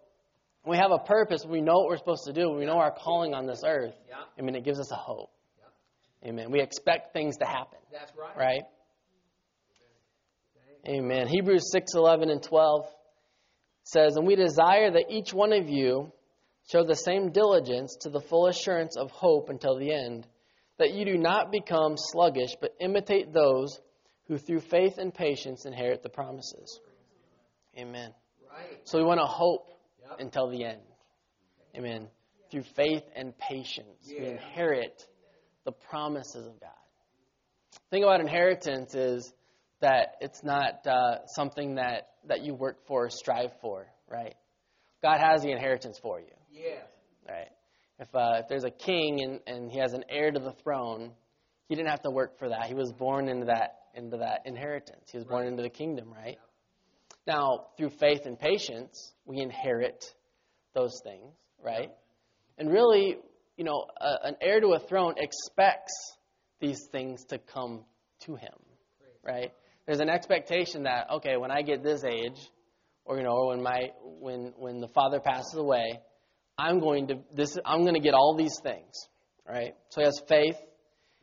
[0.67, 3.35] we have a purpose, we know what we're supposed to do, we know our calling
[3.35, 3.95] on this earth.
[4.09, 4.17] Yeah.
[4.39, 5.31] I mean, it gives us a hope.
[6.25, 6.51] Amen.
[6.51, 8.37] We expect things to happen, That's right.
[8.37, 8.63] right?
[10.87, 11.29] Amen.
[11.29, 12.87] Hebrews 6, 11, and 12
[13.85, 16.13] says, And we desire that each one of you
[16.71, 20.27] show the same diligence to the full assurance of hope until the end,
[20.79, 23.79] that you do not become sluggish, but imitate those
[24.31, 26.79] who through faith and patience inherit the promises.
[27.77, 28.15] Amen.
[28.49, 28.79] Right.
[28.85, 29.67] So we want to hope
[30.09, 30.21] Yep.
[30.21, 30.81] until the end.
[31.77, 32.09] Amen.
[32.51, 35.05] Through faith and patience, we inherit
[35.65, 36.71] the promises of God.
[37.73, 39.33] The thing about inheritance is
[39.81, 44.37] that it's not uh, something that, that you work for or strive for, right?
[45.03, 46.85] God has the inheritance for you, Yes.
[47.29, 47.51] right?
[47.99, 51.11] If, uh, if there's a king and, and he has an heir to the throne,
[51.69, 52.67] he didn't have to work for that.
[52.67, 55.11] He was born into that into that inheritance.
[55.11, 56.39] He was born into the kingdom, right?
[57.27, 60.05] Now, through faith and patience, we inherit
[60.75, 61.91] those things, right?
[62.59, 63.19] And really,
[63.57, 65.93] you know, a, an heir to a throne expects
[66.61, 67.85] these things to come
[68.27, 68.55] to him,
[69.25, 69.53] right?
[69.87, 72.39] There's an expectation that okay, when I get this age,
[73.05, 76.01] or you know, or when my when when the father passes away,
[76.57, 78.95] I'm going to this I'm going to get all these things,
[79.49, 79.75] right?
[79.89, 80.57] So he has faith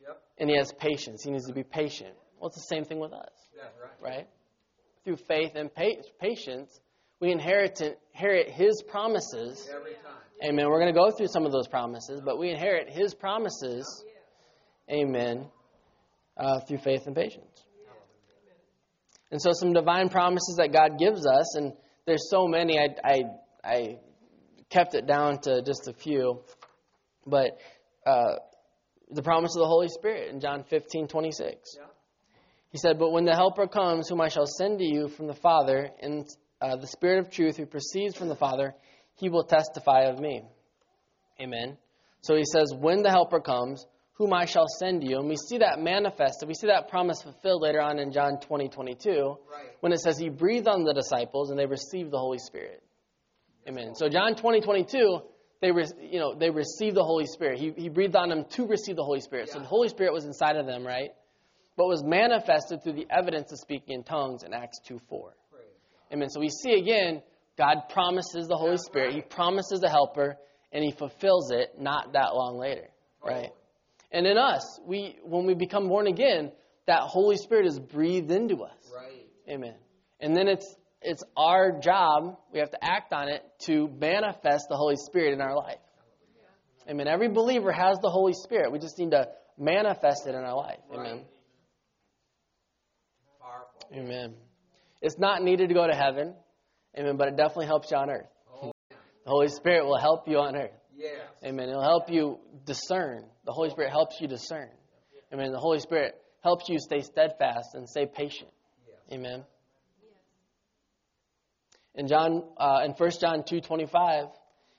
[0.00, 0.22] Yep.
[0.38, 1.22] and he has patience.
[1.24, 2.14] He needs to be patient.
[2.38, 4.16] Well, it's the same thing with us That's right.
[4.16, 4.28] right?
[5.04, 6.80] Through faith and patience,
[7.20, 9.68] We inherit, inherit His promises.
[9.74, 10.02] Every time.
[10.44, 10.68] Amen.
[10.68, 14.04] We're going to go through some of those promises, but we inherit His promises.
[14.90, 15.46] Amen.
[16.36, 17.64] Uh, through faith and patience.
[19.30, 21.74] And so, some divine promises that God gives us, and
[22.06, 22.78] there's so many.
[22.78, 23.22] I, I,
[23.62, 23.98] I
[24.70, 26.40] kept it down to just a few,
[27.26, 27.58] but
[28.06, 28.36] uh,
[29.10, 31.76] the promise of the Holy Spirit in John 15, 26.
[31.76, 31.84] Yeah.
[32.70, 35.34] He said, But when the Helper comes, whom I shall send to you from the
[35.34, 36.26] Father, and
[36.60, 38.74] uh, the Spirit of truth who proceeds from the Father,
[39.16, 40.42] he will testify of me.
[41.40, 41.76] Amen.
[42.20, 45.18] So he says, When the Helper comes, whom I shall send to you.
[45.18, 46.48] And we see that manifested.
[46.48, 49.36] We see that promise fulfilled later on in John 20, 22, Right.
[49.80, 52.82] when it says he breathed on the disciples and they received the Holy Spirit.
[53.68, 53.94] Amen.
[53.94, 55.20] So John 20, 22,
[55.60, 57.60] they, re- you know, they received the Holy Spirit.
[57.60, 59.50] He, he breathed on them to receive the Holy Spirit.
[59.50, 61.10] So the Holy Spirit was inside of them, right?
[61.78, 65.32] But was manifested through the evidence of speaking in tongues in Acts 2, 4.
[66.12, 66.28] Amen.
[66.28, 67.22] So we see again,
[67.56, 69.14] God promises the Holy Spirit.
[69.14, 70.36] He promises the helper,
[70.72, 72.88] and he fulfills it not that long later.
[73.24, 73.50] Right?
[74.10, 76.50] And in us, we when we become born again,
[76.86, 78.92] that Holy Spirit is breathed into us.
[78.92, 79.26] Right.
[79.48, 79.74] Amen.
[80.18, 80.66] And then it's
[81.00, 85.40] it's our job, we have to act on it to manifest the Holy Spirit in
[85.40, 85.78] our life.
[86.90, 87.06] Amen.
[87.06, 88.72] Every believer has the Holy Spirit.
[88.72, 90.78] We just need to manifest it in our life.
[90.92, 91.24] Amen.
[93.92, 94.34] Amen.
[95.00, 96.34] It's not needed to go to heaven.
[96.98, 97.16] Amen.
[97.16, 98.28] But it definitely helps you on earth.
[98.62, 100.72] Oh, The Holy Spirit will help you on earth.
[100.96, 101.20] yes.
[101.44, 101.68] Amen.
[101.68, 103.24] It'll help you discern.
[103.44, 104.68] The Holy Spirit helps you discern.
[105.32, 105.52] Amen.
[105.52, 108.50] The Holy Spirit helps you stay steadfast and stay patient.
[108.86, 108.96] Yes.
[109.18, 109.44] Amen.
[111.94, 114.26] In John, uh, in 1 John two twenty five,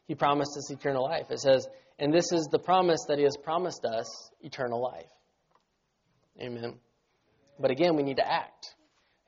[0.08, 1.30] he promised us eternal life.
[1.30, 1.68] It says,
[2.00, 4.08] "And this is the promise that he has promised us,
[4.42, 5.12] eternal life."
[6.42, 6.80] Amen.
[7.60, 8.74] But again, we need to act.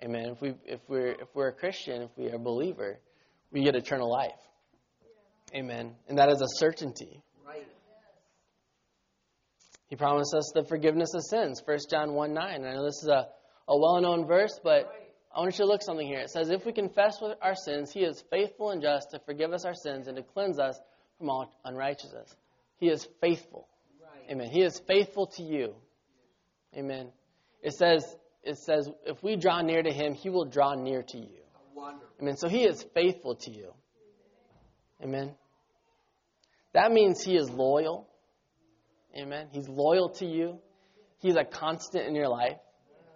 [0.04, 0.30] Amen.
[0.30, 3.00] If we if we're if we're a Christian, if we are a believer,
[3.52, 4.32] we get eternal life.
[5.54, 5.96] Amen.
[6.08, 7.22] And that is a certainty.
[7.46, 7.68] Right.
[9.90, 12.66] He promised us the forgiveness of sins, 1 John 1 9.
[12.66, 13.28] I know this is a,
[13.68, 14.92] a well known verse, but
[15.36, 16.20] I want you to look something here.
[16.20, 19.54] It says, If we confess with our sins, He is faithful and just to forgive
[19.54, 20.80] us our sins and to cleanse us
[21.18, 22.36] from all unrighteousness.
[22.78, 23.68] He is faithful.
[24.02, 24.32] Right.
[24.32, 24.50] Amen.
[24.50, 25.76] He is faithful to you.
[26.76, 27.12] Amen.
[27.62, 28.04] It says,
[28.44, 31.42] it says, if we draw near to Him, He will draw near to you.
[32.22, 32.38] Amen.
[32.38, 33.74] So He is faithful to you.
[35.04, 35.34] Amen.
[36.74, 38.08] That means He is loyal.
[39.16, 39.48] Amen.
[39.52, 40.60] He's loyal to you.
[41.20, 42.58] He's a constant in your life.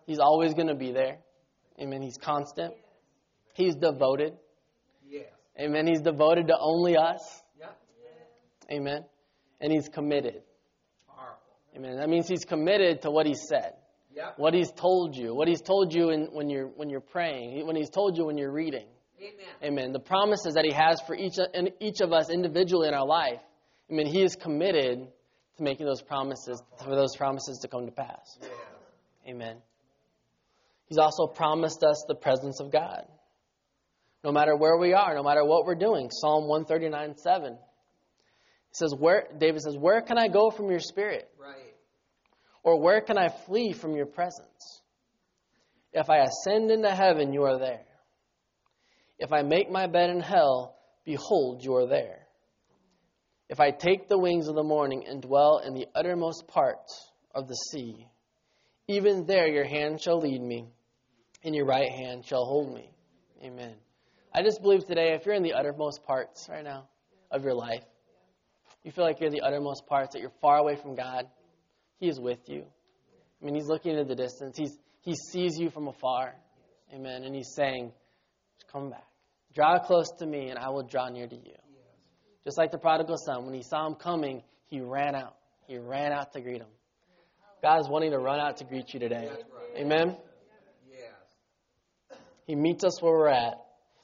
[0.05, 1.17] He's always going to be there.
[1.79, 2.01] Amen.
[2.01, 2.73] He's constant.
[3.53, 4.33] He's devoted.
[5.09, 5.25] Yes.
[5.59, 5.87] Amen.
[5.87, 7.41] He's devoted to only us.
[7.59, 7.67] Yeah.
[8.71, 9.05] Amen.
[9.61, 10.41] And He's committed.
[11.75, 11.97] Amen.
[11.97, 13.73] That means He's committed to what He said,
[14.15, 14.31] Yeah.
[14.37, 17.75] what He's told you, what He's told you in, when you're when you're praying, when
[17.75, 18.87] He's told you when you're reading.
[19.19, 19.33] Amen.
[19.63, 19.91] Amen.
[19.91, 23.39] The promises that He has for each, in each of us individually in our life.
[23.89, 25.07] I mean, He is committed
[25.57, 28.37] to making those promises, for those promises to come to pass.
[28.41, 28.51] Yes.
[29.27, 29.57] Amen.
[30.87, 33.05] He's also promised us the presence of God.
[34.23, 36.09] No matter where we are, no matter what we're doing.
[36.11, 37.53] Psalm 139 7.
[37.53, 37.59] It
[38.71, 41.29] says, where, David says, Where can I go from your spirit?
[41.39, 41.64] Right.
[42.65, 44.81] Or where can I flee from your presence?
[45.93, 47.85] If I ascend into heaven, you are there.
[49.19, 50.75] If I make my bed in hell,
[51.05, 52.27] behold, you are there.
[53.49, 57.47] If I take the wings of the morning and dwell in the uttermost parts of
[57.47, 58.07] the sea,
[58.87, 60.67] even there your hand shall lead me,
[61.43, 62.89] and your right hand shall hold me.
[63.43, 63.75] Amen.
[64.33, 66.89] I just believe today, if you're in the uttermost parts right now
[67.29, 67.83] of your life,
[68.83, 71.27] you feel like you're in the uttermost parts, that you're far away from God,
[71.99, 72.63] He is with you.
[73.41, 74.57] I mean, He's looking into the distance.
[74.57, 76.35] He's, he sees you from afar.
[76.93, 77.23] Amen.
[77.23, 77.91] And He's saying,
[78.71, 79.05] come back.
[79.53, 81.55] Draw close to me, and I will draw near to you.
[82.43, 85.35] Just like the prodigal son, when he saw him coming, he ran out.
[85.67, 86.67] He ran out to greet him.
[87.63, 89.29] God is wanting to run out to greet you today.
[89.77, 90.15] Amen.
[92.45, 93.55] He meets us where we're at.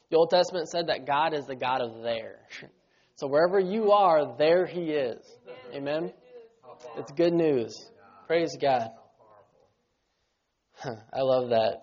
[0.10, 2.40] The Old Testament said that God is the God of there.
[3.18, 5.20] So wherever you are, there He is.
[5.76, 6.12] Amen.
[6.98, 7.90] It's good news.
[8.28, 8.90] Praise God.
[10.84, 11.78] I love that.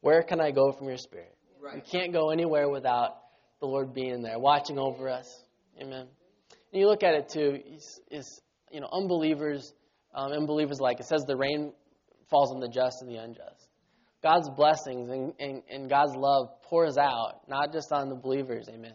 [0.00, 1.36] Where can I go from your spirit?
[1.60, 1.84] We Right.
[1.84, 3.16] can't go anywhere without
[3.60, 5.44] the Lord being there, watching over us.
[5.80, 6.06] Amen.
[6.72, 9.72] And you look at it too, is, is you know, unbelievers,
[10.14, 11.72] um, unbelievers like it says the rain
[12.30, 13.68] falls on the just and the unjust.
[14.22, 18.94] God's blessings and, and, and God's love pours out, not just on the believers, amen,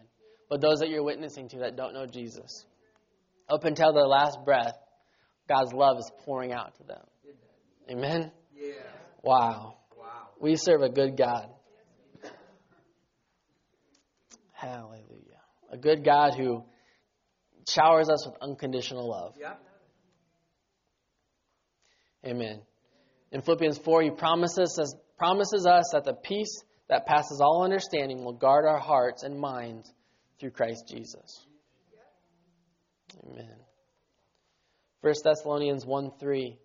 [0.49, 2.65] but those that you're witnessing to that don't know Jesus.
[3.49, 4.75] Up until their last breath,
[5.47, 7.03] God's love is pouring out to them.
[7.89, 8.31] Amen.
[8.55, 8.75] Yes.
[9.23, 9.77] Wow.
[9.97, 10.29] Wow.
[10.39, 11.47] We serve a good God.
[14.53, 15.41] Hallelujah.
[15.71, 16.63] A good God who
[17.67, 19.33] showers us with unconditional love.
[19.39, 19.61] Yep.
[22.25, 22.61] Amen.
[23.31, 28.23] In Philippians 4, he promises us, promises us that the peace that passes all understanding
[28.23, 29.91] will guard our hearts and minds
[30.39, 31.45] through Christ Jesus.
[33.25, 33.55] Amen.
[35.01, 36.57] 1 Thessalonians 1 3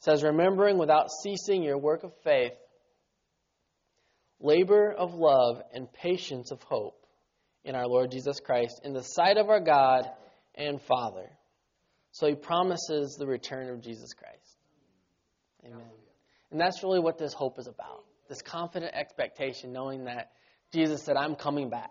[0.00, 2.52] says, Remembering without ceasing your work of faith,
[4.40, 7.06] labor of love, and patience of hope
[7.64, 10.08] in our Lord Jesus Christ, in the sight of our God
[10.54, 11.30] and Father.
[12.12, 14.56] So he promises the return of Jesus Christ.
[15.64, 15.82] Amen.
[16.50, 20.32] And that's really what this hope is about this confident expectation, knowing that
[20.72, 21.90] Jesus said, I'm coming back.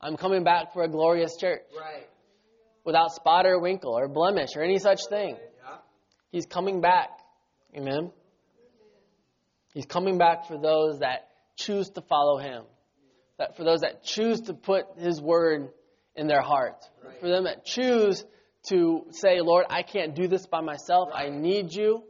[0.00, 2.08] I'm coming back for a glorious church Right.
[2.84, 5.36] Without spot or wrinkle or blemish or any such thing.
[6.30, 7.10] He's coming back.
[7.76, 8.12] Amen.
[9.74, 12.64] He's coming back for those that choose to follow him.
[13.38, 15.70] That for those that choose to put his word
[16.16, 16.84] in their heart.
[17.20, 18.24] For them that choose
[18.68, 21.08] to say, Lord, I can't do this by myself.
[21.14, 22.02] I need you.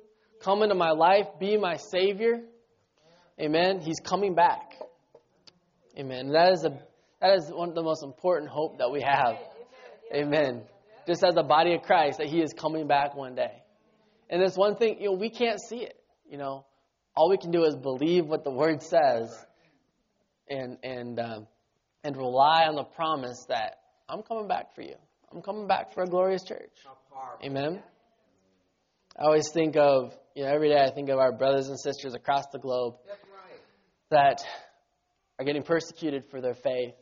[0.42, 1.26] Come into my life.
[1.38, 2.40] Be my savior.
[3.38, 3.80] Amen.
[3.80, 4.74] He's coming back.
[5.98, 6.32] Amen.
[6.32, 6.78] That is a
[7.20, 9.36] that is one of the most important hope that we have.
[10.14, 10.62] Amen.
[11.06, 13.62] Just as the body of Christ, that He is coming back one day.
[14.28, 15.96] And there's one thing, you know, we can't see it.
[16.28, 16.64] You know,
[17.16, 19.34] all we can do is believe what the Word says,
[20.48, 21.46] and and um,
[22.04, 24.94] and rely on the promise that I'm coming back for you.
[25.32, 26.70] I'm coming back for a glorious church.
[27.44, 27.82] Amen.
[29.18, 32.14] I always think of, you know, every day I think of our brothers and sisters
[32.14, 32.94] across the globe
[34.10, 34.42] that
[35.38, 36.94] are getting persecuted for their faith.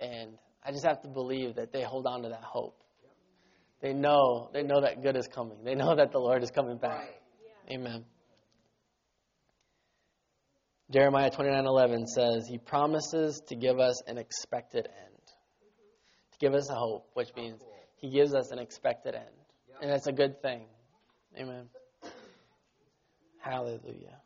[0.00, 0.38] And
[0.68, 2.78] I just have to believe that they hold on to that hope.
[3.80, 5.64] They know, they know that good is coming.
[5.64, 7.08] They know that the Lord is coming back.
[7.70, 7.78] Right.
[7.78, 8.04] Amen.
[10.90, 15.22] Jeremiah 29:11 says he promises to give us an expected end.
[16.32, 17.62] To give us a hope, which means
[17.96, 19.24] he gives us an expected end.
[19.80, 20.66] And that's a good thing.
[21.38, 21.70] Amen.
[23.40, 24.20] Hallelujah.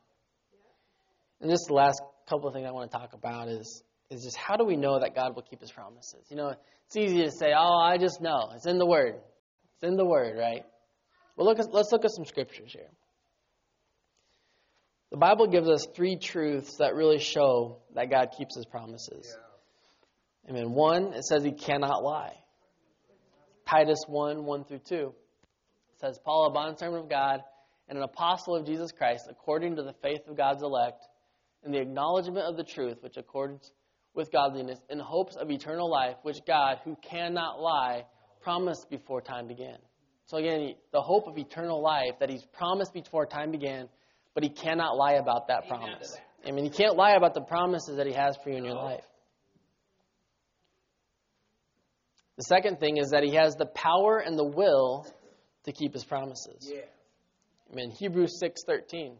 [1.41, 4.37] And just the last couple of things I want to talk about is is just
[4.37, 6.27] how do we know that God will keep his promises?
[6.29, 6.55] You know,
[6.87, 8.51] it's easy to say, "Oh, I just know.
[8.55, 9.21] It's in the word."
[9.83, 10.65] It's in the word, right?
[11.37, 12.91] Well, look at, let's look at some scriptures here.
[15.11, 19.37] The Bible gives us three truths that really show that God keeps his promises.
[20.47, 20.51] Yeah.
[20.51, 20.73] Amen.
[20.73, 22.35] One, it says he cannot lie.
[23.69, 24.95] Titus 1 1 through 2.
[24.95, 27.41] It says, Paul, a bondservant of God
[27.89, 31.05] and an apostle of Jesus Christ, according to the faith of God's elect,
[31.65, 33.71] and the acknowledgement of the truth which accords
[34.15, 38.05] with godliness, in hopes of eternal life, which God, who cannot lie,
[38.43, 39.79] promised before time began.
[40.27, 43.89] So again, the hope of eternal life that he's promised before time began,
[44.35, 46.13] but he cannot lie about that Amen promise.
[46.13, 46.49] that.
[46.49, 48.75] I mean, he can't lie about the promises that he has for you in your
[48.75, 49.05] life.
[52.37, 55.07] The second thing is that he has the power and the will
[55.65, 56.69] to keep his promises.
[56.69, 56.81] Yeah.
[57.75, 59.19] mean, Hebrews 6:13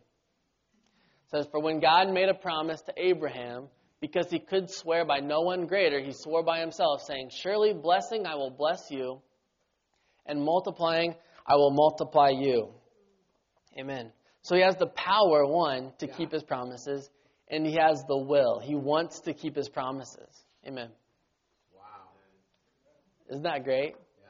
[1.31, 3.71] says, "For when God made a promise to Abraham,
[4.03, 8.27] because he could swear by no one greater, he swore by himself, saying, Surely blessing
[8.27, 9.23] I will bless you,
[10.27, 11.15] and multiplying
[11.47, 12.75] I will multiply you."
[13.79, 14.13] Amen.
[14.43, 16.15] So he has the power, one, to Yeah.
[16.17, 17.09] keep his promises,
[17.49, 18.59] and he has the will.
[18.59, 20.45] He wants to keep his promises.
[20.67, 20.91] Amen.
[21.73, 21.83] Wow.
[23.31, 23.95] Isn't that great?
[23.95, 24.29] Yeah.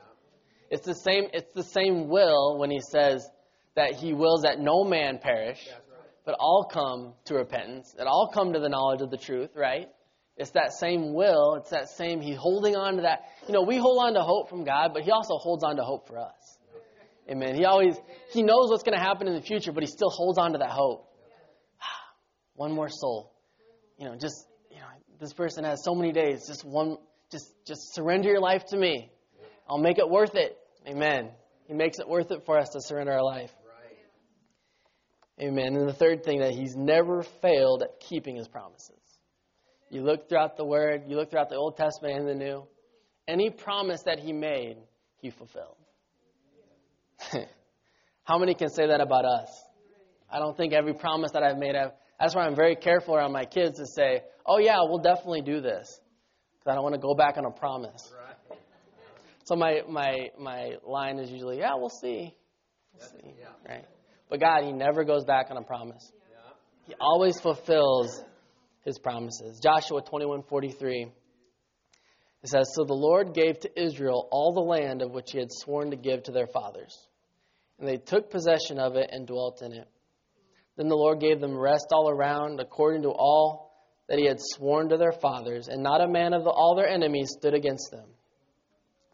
[0.68, 3.26] It's the same it's the same will when he says
[3.74, 5.91] that he wills that no man perish, right.
[6.24, 9.88] But all come to repentance, that all come to the knowledge of the truth, right?
[10.36, 13.22] It's that same will, it's that same he's holding on to that.
[13.46, 15.82] You know, we hold on to hope from God, but he also holds on to
[15.82, 16.58] hope for us.
[17.30, 17.54] Amen.
[17.54, 17.96] He always
[18.32, 20.58] he knows what's going to happen in the future, but he still holds on to
[20.58, 21.08] that hope.
[22.54, 23.32] One more soul.
[23.98, 24.86] You know, just you know,
[25.20, 26.96] this person has so many days, just one
[27.30, 29.12] just just surrender your life to me.
[29.68, 30.56] I'll make it worth it.
[30.86, 31.30] Amen.
[31.66, 33.50] He makes it worth it for us to surrender our life.
[35.40, 35.76] Amen.
[35.76, 38.96] And the third thing that he's never failed at keeping his promises.
[39.90, 42.64] You look throughout the Word, you look throughout the Old Testament and the New,
[43.28, 44.76] any promise that he made,
[45.18, 45.76] he fulfilled.
[48.24, 49.48] How many can say that about us?
[50.30, 53.32] I don't think every promise that I've made, I've, that's why I'm very careful around
[53.32, 56.00] my kids to say, oh yeah, we'll definitely do this.
[56.58, 58.12] Because I don't want to go back on a promise.
[58.16, 58.58] Right.
[59.44, 62.34] So my, my, my line is usually, yeah, we'll see.
[62.94, 63.34] We'll see.
[63.38, 63.48] Yeah.
[63.68, 63.84] Right?
[64.32, 66.10] But God, He never goes back on a promise.
[66.86, 68.24] He always fulfills
[68.82, 69.60] His promises.
[69.62, 71.12] Joshua 21:43.
[72.42, 75.52] It says, "So the Lord gave to Israel all the land of which He had
[75.52, 76.96] sworn to give to their fathers,
[77.78, 79.86] and they took possession of it and dwelt in it.
[80.76, 83.70] Then the Lord gave them rest all around, according to all
[84.08, 86.88] that he had sworn to their fathers, and not a man of the, all their
[86.88, 88.08] enemies stood against them.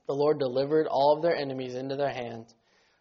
[0.07, 2.55] The Lord delivered all of their enemies into their hands.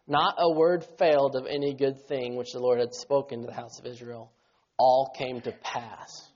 [0.08, 3.52] Not a word failed of any good thing which the Lord had spoken to the
[3.52, 4.32] house of Israel.
[4.78, 6.30] All came to pass.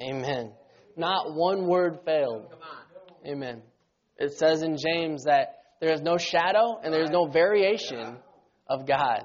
[0.00, 0.52] Amen.
[0.96, 2.46] Not one word failed.
[3.26, 3.62] Amen.
[4.16, 8.16] It says in James that there is no shadow and there is no variation
[8.66, 9.24] of God.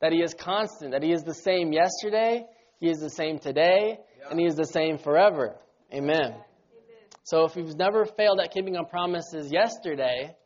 [0.00, 2.44] That He is constant, that He is the same yesterday,
[2.78, 3.98] He is the same today,
[4.30, 5.56] and He is the same forever.
[5.92, 6.34] Amen.
[7.24, 10.36] So if He's never failed at keeping on promises yesterday,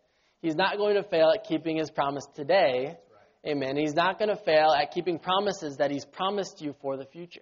[0.40, 2.96] He's not going to fail at keeping His promise today.
[3.46, 3.76] Amen.
[3.76, 7.40] He's not going to fail at keeping promises that He's promised you for the future.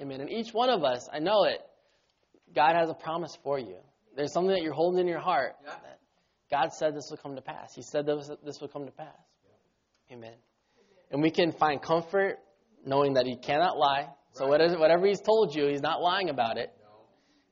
[0.00, 0.20] Amen.
[0.20, 1.60] And each one of us, I know it,
[2.54, 3.76] God has a promise for you.
[4.16, 5.54] There's something that you're holding in your heart
[6.52, 7.72] God said this will come to pass.
[7.74, 9.08] He said this, this will come to pass.
[10.12, 10.34] Amen.
[11.10, 12.38] And we can find comfort
[12.84, 14.08] knowing that He cannot lie.
[14.32, 16.70] So whatever, whatever He's told you, He's not lying about it.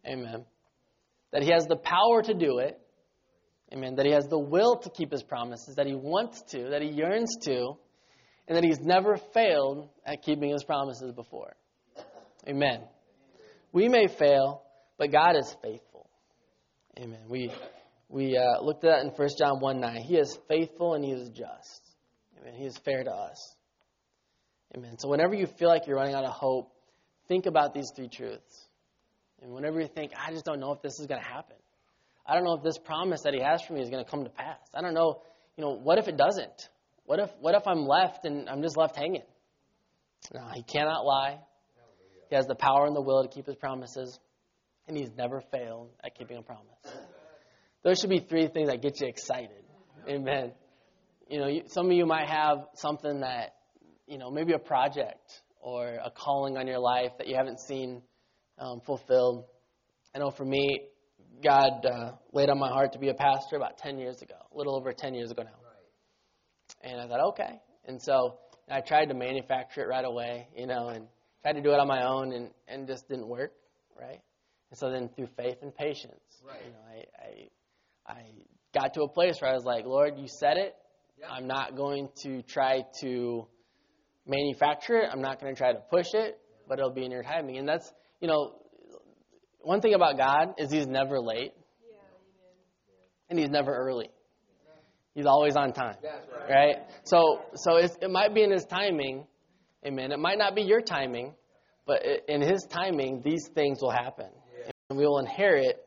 [0.06, 0.44] Amen.
[1.32, 2.78] That He has the power to do it.
[3.72, 3.94] Amen.
[3.96, 6.88] That He has the will to keep His promises, that He wants to, that He
[6.88, 7.74] yearns to,
[8.48, 11.54] and that He's never failed at keeping His promises before.
[12.48, 12.82] Amen.
[13.72, 14.62] We may fail,
[14.98, 16.08] but God is faithful.
[16.98, 17.20] Amen.
[17.28, 17.52] We
[18.08, 19.96] we uh, looked at that in 1 John 1 9.
[20.02, 21.80] He is faithful and he is just.
[22.40, 22.54] Amen.
[22.54, 23.54] He is fair to us.
[24.76, 24.98] Amen.
[24.98, 26.72] So whenever you feel like you're running out of hope,
[27.28, 28.66] think about these three truths.
[29.42, 31.56] And whenever you think, I just don't know if this is going to happen.
[32.30, 34.22] I don't know if this promise that he has for me is going to come
[34.22, 34.58] to pass.
[34.72, 35.22] I don't know,
[35.56, 36.68] you know, what if it doesn't?
[37.04, 39.24] What if what if I'm left and I'm just left hanging?
[40.32, 41.40] No, he cannot lie.
[42.28, 44.20] He has the power and the will to keep his promises,
[44.86, 46.78] and he's never failed at keeping a promise.
[47.82, 49.64] Those should be three things that get you excited.
[50.08, 50.52] Amen.
[51.28, 53.54] You know, some of you might have something that,
[54.06, 58.02] you know, maybe a project or a calling on your life that you haven't seen
[58.58, 59.46] um, fulfilled.
[60.14, 60.82] I know for me,
[61.42, 64.56] God uh, laid on my heart to be a pastor about 10 years ago, a
[64.56, 65.50] little over 10 years ago now.
[66.82, 67.60] And I thought, okay.
[67.86, 68.38] And so
[68.70, 71.06] I tried to manufacture it right away, you know, and
[71.42, 73.52] tried to do it on my own and, and just didn't work,
[73.98, 74.20] right?
[74.70, 76.60] And so then through faith and patience, Right.
[76.64, 77.48] you know, I, I
[78.06, 78.22] I
[78.74, 80.74] got to a place where I was like, Lord, you said it.
[81.18, 81.26] Yeah.
[81.30, 83.46] I'm not going to try to
[84.26, 85.08] manufacture it.
[85.12, 86.38] I'm not going to try to push it,
[86.68, 87.58] but it'll be in your timing.
[87.58, 88.54] And that's, you know,
[89.62, 91.52] one thing about God is He's never late,
[93.28, 94.08] and He's never early.
[95.14, 95.96] He's always on time,
[96.48, 96.76] right.
[97.04, 99.26] So, so it might be in His timing,
[99.84, 100.12] amen.
[100.12, 101.34] It might not be your timing,
[101.86, 104.28] but in His timing, these things will happen,
[104.88, 105.82] and we will inherit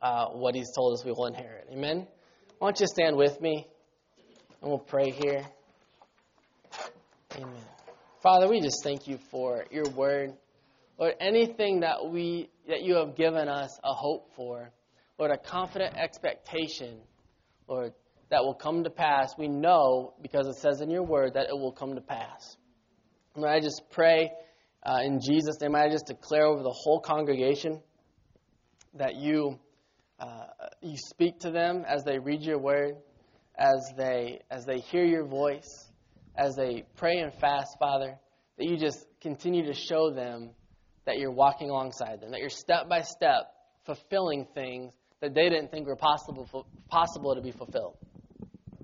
[0.00, 1.68] uh, what He's told us we will inherit.
[1.72, 2.06] Amen.
[2.58, 3.66] Why don't you stand with me,
[4.62, 5.42] and we'll pray here.
[7.36, 7.64] Amen.
[8.22, 10.32] Father, we just thank you for your word.
[10.98, 14.70] Lord, anything that we that you have given us a hope for,
[15.18, 16.98] Lord, a confident expectation,
[17.68, 17.92] Lord,
[18.30, 19.34] that will come to pass.
[19.38, 22.56] We know because it says in your word that it will come to pass.
[23.36, 24.30] Lord, I just pray
[24.84, 25.74] uh, in Jesus' name.
[25.74, 27.80] I just declare over the whole congregation
[28.94, 29.58] that you
[30.18, 30.46] uh,
[30.80, 32.96] you speak to them as they read your word,
[33.58, 35.88] as they as they hear your voice,
[36.36, 38.18] as they pray and fast, Father.
[38.56, 40.52] That you just continue to show them
[41.06, 43.52] that you're walking alongside them, that you're step by step
[43.84, 47.96] fulfilling things that they didn't think were possible possible to be fulfilled.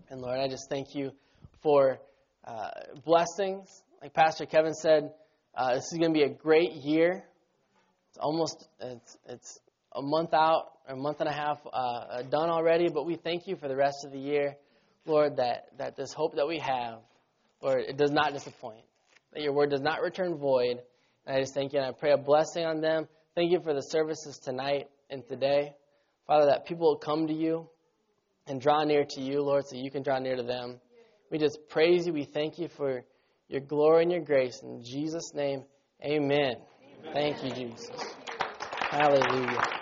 [0.08, 1.10] And Lord, I just thank you
[1.62, 1.98] for
[2.44, 2.70] uh,
[3.04, 3.82] blessings.
[4.00, 5.12] Like Pastor Kevin said,
[5.54, 7.24] uh, this is going to be a great year.
[8.08, 9.58] It's almost it's it's
[9.94, 12.88] a month out, a month and a half uh, done already.
[12.88, 14.56] But we thank you for the rest of the year,
[15.06, 15.36] Lord.
[15.36, 17.00] That that this hope that we have,
[17.60, 18.84] Lord, it does not disappoint.
[19.32, 20.80] That your word does not return void.
[21.26, 23.06] And I just thank you, and I pray a blessing on them.
[23.34, 25.74] Thank you for the services tonight and today,
[26.26, 26.46] Father.
[26.46, 27.68] That people will come to you
[28.46, 30.80] and draw near to you, Lord, so you can draw near to them.
[31.30, 32.12] We just praise you.
[32.12, 33.04] We thank you for
[33.48, 34.60] your glory and your grace.
[34.62, 35.64] In Jesus' name,
[36.04, 36.56] amen.
[37.12, 37.90] Thank you, Jesus.
[38.90, 39.81] Hallelujah.